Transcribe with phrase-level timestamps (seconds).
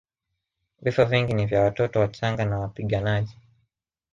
[0.81, 3.37] Vifo vingi ni vya watoto wachanga na wapiganaji